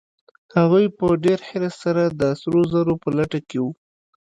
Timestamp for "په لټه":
3.03-3.39